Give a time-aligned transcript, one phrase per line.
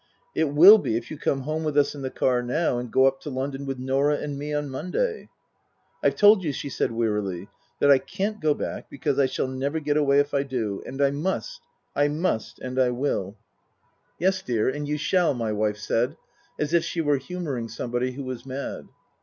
[0.33, 3.05] It will be if you come home with us in the car now, and go
[3.05, 5.29] up to town with Norah and me on Monday.""
[6.03, 9.79] I've told you," she said wearily," that I can't go back because I shall never
[9.79, 10.81] get away if I do.
[10.87, 11.61] And I must
[11.95, 13.37] I must and I will."
[14.19, 14.19] 246 Tasker Jevons"
[14.49, 16.17] Yes, dear, and you shall," my wife said,
[16.57, 18.87] as if she were humouring somebody who was mad.